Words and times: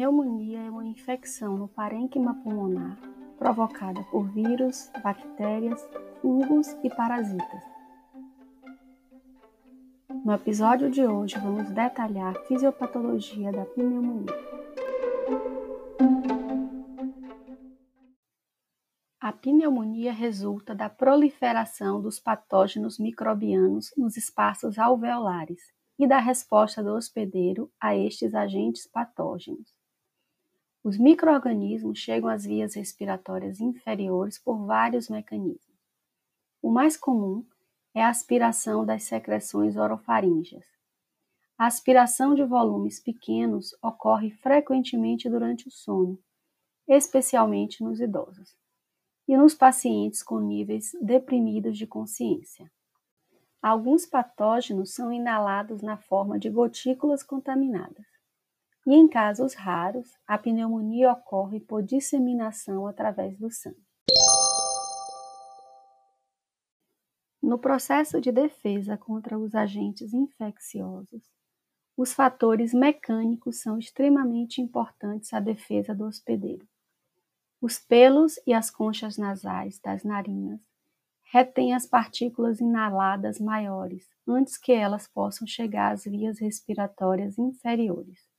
pneumonia 0.00 0.60
é 0.60 0.70
uma 0.70 0.86
infecção 0.86 1.58
no 1.58 1.68
parênquima 1.68 2.34
pulmonar 2.36 2.98
provocada 3.38 4.02
por 4.04 4.30
vírus, 4.30 4.90
bactérias, 5.02 5.86
fungos 6.22 6.68
e 6.82 6.88
parasitas. 6.88 7.62
No 10.24 10.32
episódio 10.32 10.90
de 10.90 11.06
hoje, 11.06 11.38
vamos 11.38 11.70
detalhar 11.70 12.34
a 12.34 12.44
fisiopatologia 12.46 13.52
da 13.52 13.66
pneumonia. 13.66 14.34
A 19.20 19.32
pneumonia 19.34 20.14
resulta 20.14 20.74
da 20.74 20.88
proliferação 20.88 22.00
dos 22.00 22.18
patógenos 22.18 22.98
microbianos 22.98 23.92
nos 23.98 24.16
espaços 24.16 24.78
alveolares 24.78 25.60
e 25.98 26.08
da 26.08 26.18
resposta 26.18 26.82
do 26.82 26.94
hospedeiro 26.94 27.70
a 27.78 27.94
estes 27.94 28.34
agentes 28.34 28.88
patógenos. 28.90 29.78
Os 30.82 30.96
microorganismos 30.96 31.98
chegam 31.98 32.30
às 32.30 32.44
vias 32.44 32.74
respiratórias 32.74 33.60
inferiores 33.60 34.38
por 34.38 34.64
vários 34.64 35.10
mecanismos. 35.10 35.78
O 36.62 36.70
mais 36.70 36.96
comum 36.96 37.44
é 37.94 38.02
a 38.02 38.08
aspiração 38.08 38.84
das 38.86 39.02
secreções 39.02 39.76
orofaríngeas. 39.76 40.64
A 41.58 41.66
aspiração 41.66 42.34
de 42.34 42.42
volumes 42.42 42.98
pequenos 42.98 43.76
ocorre 43.82 44.30
frequentemente 44.30 45.28
durante 45.28 45.68
o 45.68 45.70
sono, 45.70 46.18
especialmente 46.88 47.84
nos 47.84 48.00
idosos, 48.00 48.56
e 49.28 49.36
nos 49.36 49.54
pacientes 49.54 50.22
com 50.22 50.40
níveis 50.40 50.92
deprimidos 51.02 51.76
de 51.76 51.86
consciência. 51.86 52.72
Alguns 53.60 54.06
patógenos 54.06 54.94
são 54.94 55.12
inalados 55.12 55.82
na 55.82 55.98
forma 55.98 56.38
de 56.38 56.48
gotículas 56.48 57.22
contaminadas. 57.22 58.09
E 58.86 58.94
em 58.94 59.06
casos 59.08 59.54
raros, 59.54 60.16
a 60.26 60.38
pneumonia 60.38 61.12
ocorre 61.12 61.60
por 61.60 61.82
disseminação 61.82 62.86
através 62.86 63.38
do 63.38 63.50
sangue. 63.50 63.84
No 67.42 67.58
processo 67.58 68.20
de 68.20 68.30
defesa 68.30 68.96
contra 68.96 69.38
os 69.38 69.54
agentes 69.54 70.14
infecciosos, 70.14 71.30
os 71.96 72.12
fatores 72.12 72.72
mecânicos 72.72 73.60
são 73.60 73.78
extremamente 73.78 74.60
importantes 74.60 75.32
à 75.34 75.40
defesa 75.40 75.94
do 75.94 76.06
hospedeiro. 76.06 76.66
Os 77.60 77.78
pelos 77.78 78.40
e 78.46 78.54
as 78.54 78.70
conchas 78.70 79.18
nasais 79.18 79.78
das 79.78 80.02
narinas 80.02 80.60
retém 81.24 81.74
as 81.74 81.86
partículas 81.86 82.60
inaladas 82.60 83.38
maiores 83.38 84.08
antes 84.26 84.56
que 84.56 84.72
elas 84.72 85.06
possam 85.06 85.46
chegar 85.46 85.92
às 85.92 86.04
vias 86.04 86.40
respiratórias 86.40 87.38
inferiores. 87.38 88.29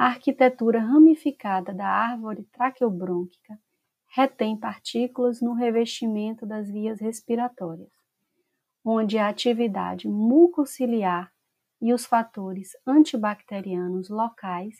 A 0.00 0.06
arquitetura 0.06 0.80
ramificada 0.80 1.74
da 1.74 1.86
árvore 1.86 2.44
traqueobrônquica 2.52 3.60
retém 4.06 4.56
partículas 4.56 5.42
no 5.42 5.52
revestimento 5.52 6.46
das 6.46 6.70
vias 6.70 7.02
respiratórias, 7.02 7.92
onde 8.82 9.18
a 9.18 9.28
atividade 9.28 10.08
mucociliar 10.08 11.30
e 11.82 11.92
os 11.92 12.06
fatores 12.06 12.70
antibacterianos 12.86 14.08
locais 14.08 14.74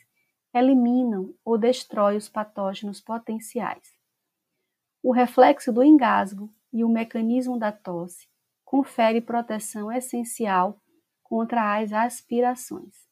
eliminam 0.51 1.35
ou 1.45 1.55
destroem 1.55 2.17
os 2.17 2.27
patógenos 2.27 2.99
potenciais. 2.99 3.93
O 5.03 5.11
reflexo 5.11 5.71
do 5.71 5.83
engasgo 5.83 6.51
e 6.73 6.83
o 6.83 6.89
mecanismo 6.89 7.59
da 7.59 7.71
tosse 7.71 8.27
confere 8.65 9.21
proteção 9.21 9.91
essencial 9.91 10.81
contra 11.21 11.77
as 11.77 11.93
aspirações. 11.93 13.10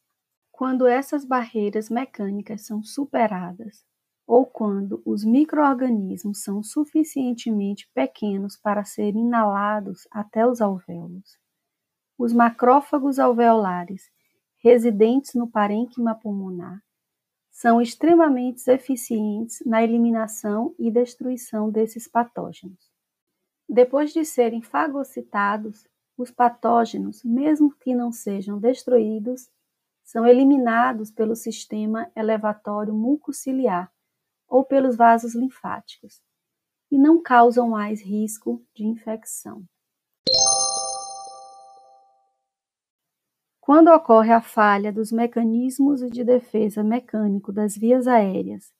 Quando 0.60 0.86
essas 0.86 1.24
barreiras 1.24 1.88
mecânicas 1.88 2.66
são 2.66 2.82
superadas, 2.82 3.82
ou 4.26 4.44
quando 4.44 5.00
os 5.06 5.24
microorganismos 5.24 6.42
são 6.42 6.62
suficientemente 6.62 7.90
pequenos 7.94 8.58
para 8.58 8.84
serem 8.84 9.22
inalados 9.22 10.06
até 10.10 10.46
os 10.46 10.60
alvéolos, 10.60 11.38
os 12.18 12.34
macrófagos 12.34 13.18
alveolares 13.18 14.10
residentes 14.58 15.32
no 15.32 15.48
parênquima 15.50 16.14
pulmonar 16.14 16.82
são 17.50 17.80
extremamente 17.80 18.70
eficientes 18.70 19.62
na 19.64 19.82
eliminação 19.82 20.74
e 20.78 20.90
destruição 20.90 21.70
desses 21.70 22.06
patógenos. 22.06 22.92
Depois 23.66 24.12
de 24.12 24.26
serem 24.26 24.60
fagocitados, 24.60 25.88
os 26.18 26.30
patógenos, 26.30 27.24
mesmo 27.24 27.74
que 27.76 27.94
não 27.94 28.12
sejam 28.12 28.58
destruídos, 28.58 29.48
são 30.10 30.26
eliminados 30.26 31.08
pelo 31.08 31.36
sistema 31.36 32.10
elevatório 32.16 32.92
mucociliar 32.92 33.92
ou 34.48 34.64
pelos 34.64 34.96
vasos 34.96 35.36
linfáticos 35.36 36.20
e 36.90 36.98
não 36.98 37.22
causam 37.22 37.68
mais 37.68 38.02
risco 38.02 38.60
de 38.74 38.84
infecção. 38.84 39.64
Quando 43.60 43.86
ocorre 43.92 44.32
a 44.32 44.40
falha 44.40 44.92
dos 44.92 45.12
mecanismos 45.12 46.00
de 46.00 46.24
defesa 46.24 46.82
mecânico 46.82 47.52
das 47.52 47.76
vias 47.76 48.08
aéreas 48.08 48.72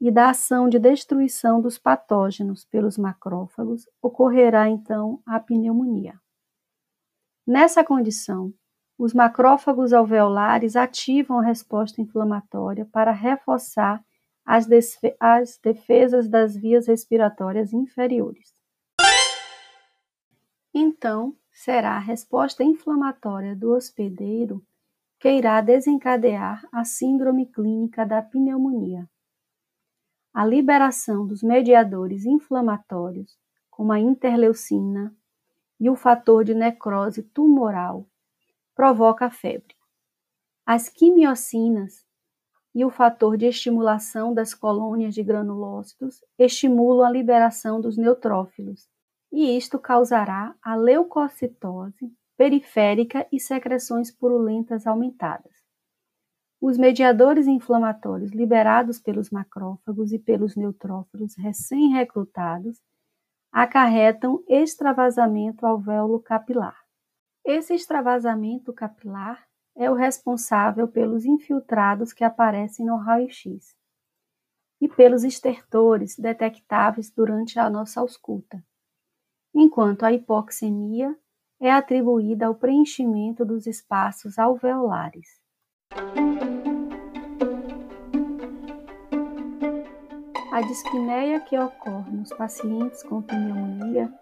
e 0.00 0.08
da 0.08 0.30
ação 0.30 0.68
de 0.68 0.78
destruição 0.78 1.60
dos 1.60 1.76
patógenos 1.76 2.64
pelos 2.64 2.96
macrófagos, 2.96 3.88
ocorrerá 4.00 4.68
então 4.68 5.20
a 5.26 5.40
pneumonia. 5.40 6.14
Nessa 7.44 7.82
condição, 7.82 8.54
os 8.98 9.12
macrófagos 9.12 9.92
alveolares 9.92 10.76
ativam 10.76 11.38
a 11.38 11.42
resposta 11.42 12.00
inflamatória 12.00 12.84
para 12.86 13.12
reforçar 13.12 14.02
as, 14.44 14.66
as 15.20 15.58
defesas 15.62 16.28
das 16.28 16.56
vias 16.56 16.86
respiratórias 16.86 17.72
inferiores. 17.72 18.54
Então, 20.72 21.34
será 21.52 21.96
a 21.96 22.00
resposta 22.00 22.62
inflamatória 22.62 23.54
do 23.54 23.72
hospedeiro 23.72 24.62
que 25.18 25.30
irá 25.30 25.60
desencadear 25.60 26.66
a 26.70 26.84
síndrome 26.84 27.46
clínica 27.46 28.04
da 28.04 28.22
pneumonia 28.22 29.08
a 30.36 30.44
liberação 30.44 31.26
dos 31.26 31.42
mediadores 31.42 32.26
inflamatórios, 32.26 33.38
como 33.70 33.90
a 33.90 33.98
interleucina 33.98 35.16
e 35.80 35.88
o 35.88 35.96
fator 35.96 36.44
de 36.44 36.54
necrose 36.54 37.22
tumoral, 37.22 38.06
provoca 38.76 39.24
a 39.26 39.30
febre. 39.30 39.74
As 40.66 40.90
quimiocinas 40.90 42.04
e 42.74 42.84
o 42.84 42.90
fator 42.90 43.38
de 43.38 43.46
estimulação 43.46 44.34
das 44.34 44.52
colônias 44.52 45.14
de 45.14 45.22
granulócitos 45.22 46.22
estimulam 46.38 47.06
a 47.06 47.10
liberação 47.10 47.80
dos 47.80 47.96
neutrófilos, 47.96 48.86
e 49.32 49.56
isto 49.56 49.78
causará 49.78 50.54
a 50.62 50.76
leucocitose 50.76 52.14
periférica 52.36 53.26
e 53.32 53.40
secreções 53.40 54.10
purulentas 54.10 54.86
aumentadas. 54.86 55.52
Os 56.60 56.76
mediadores 56.76 57.46
inflamatórios 57.46 58.30
liberados 58.32 59.00
pelos 59.00 59.30
macrófagos 59.30 60.12
e 60.12 60.18
pelos 60.18 60.54
neutrófilos 60.54 61.34
recém-recrutados 61.36 62.78
acarretam 63.50 64.44
extravasamento 64.46 65.64
alvéolo 65.64 66.20
capilar. 66.20 66.85
Esse 67.48 67.74
extravasamento 67.74 68.72
capilar 68.72 69.46
é 69.76 69.88
o 69.88 69.94
responsável 69.94 70.88
pelos 70.88 71.24
infiltrados 71.24 72.12
que 72.12 72.24
aparecem 72.24 72.84
no 72.84 72.96
raio-x 72.96 73.72
e 74.80 74.88
pelos 74.88 75.22
estertores 75.22 76.16
detectáveis 76.18 77.08
durante 77.08 77.56
a 77.60 77.70
nossa 77.70 78.00
ausculta, 78.00 78.60
enquanto 79.54 80.02
a 80.02 80.12
hipoxemia 80.12 81.16
é 81.60 81.70
atribuída 81.70 82.46
ao 82.46 82.54
preenchimento 82.56 83.44
dos 83.44 83.68
espaços 83.68 84.40
alveolares. 84.40 85.40
A 90.50 90.60
dispneia 90.62 91.38
que 91.38 91.56
ocorre 91.56 92.10
nos 92.10 92.30
pacientes 92.30 93.04
com 93.04 93.22
pneumonia 93.22 94.12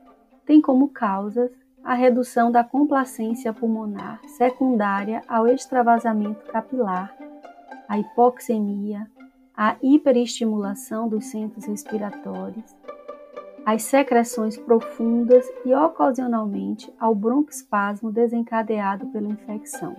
tem 0.44 0.60
como 0.60 0.90
causas 0.90 1.63
a 1.84 1.92
redução 1.92 2.50
da 2.50 2.64
complacência 2.64 3.52
pulmonar 3.52 4.20
secundária 4.26 5.20
ao 5.28 5.46
extravasamento 5.46 6.46
capilar, 6.46 7.14
a 7.86 7.98
hipoxemia, 7.98 9.06
a 9.54 9.76
hiperestimulação 9.82 11.08
dos 11.08 11.26
centros 11.26 11.66
respiratórios, 11.66 12.74
as 13.66 13.82
secreções 13.82 14.56
profundas 14.56 15.46
e 15.64 15.74
ocasionalmente 15.74 16.92
ao 16.98 17.14
broncoespasmo 17.14 18.10
desencadeado 18.10 19.06
pela 19.08 19.28
infecção. 19.28 19.94